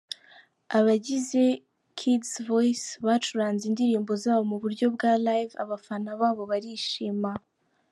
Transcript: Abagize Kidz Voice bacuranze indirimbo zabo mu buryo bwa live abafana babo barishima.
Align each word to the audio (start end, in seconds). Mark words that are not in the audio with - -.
Abagize 0.77 1.43
Kidz 1.97 2.31
Voice 2.47 2.87
bacuranze 3.05 3.63
indirimbo 3.67 4.11
zabo 4.23 4.43
mu 4.51 4.57
buryo 4.63 4.85
bwa 4.95 5.13
live 5.25 5.53
abafana 5.63 6.09
babo 6.19 6.43
barishima. 6.51 7.31